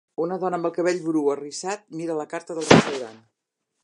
[0.23, 3.21] Una dona amb cabell bru arrissat mira la carta del restaurant.